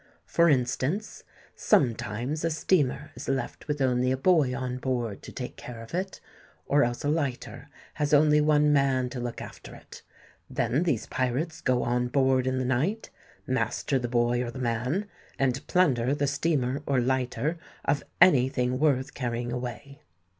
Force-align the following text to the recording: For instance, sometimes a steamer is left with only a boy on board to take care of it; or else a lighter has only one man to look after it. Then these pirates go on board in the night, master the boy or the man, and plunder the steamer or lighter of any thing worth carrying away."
For 0.25 0.49
instance, 0.49 1.23
sometimes 1.55 2.43
a 2.43 2.49
steamer 2.49 3.11
is 3.13 3.29
left 3.29 3.67
with 3.67 3.79
only 3.81 4.11
a 4.11 4.17
boy 4.17 4.55
on 4.55 4.79
board 4.79 5.21
to 5.21 5.31
take 5.31 5.57
care 5.57 5.79
of 5.83 5.93
it; 5.93 6.19
or 6.65 6.83
else 6.83 7.03
a 7.03 7.07
lighter 7.07 7.69
has 7.93 8.11
only 8.11 8.41
one 8.41 8.73
man 8.73 9.11
to 9.11 9.19
look 9.19 9.41
after 9.43 9.75
it. 9.75 10.01
Then 10.49 10.81
these 10.81 11.05
pirates 11.05 11.61
go 11.61 11.83
on 11.83 12.07
board 12.07 12.47
in 12.47 12.57
the 12.57 12.65
night, 12.65 13.11
master 13.45 13.99
the 13.99 14.07
boy 14.07 14.43
or 14.43 14.49
the 14.49 14.57
man, 14.57 15.07
and 15.37 15.67
plunder 15.67 16.15
the 16.15 16.25
steamer 16.25 16.81
or 16.87 16.99
lighter 16.99 17.59
of 17.85 18.01
any 18.19 18.49
thing 18.49 18.79
worth 18.79 19.13
carrying 19.13 19.51
away." 19.53 20.01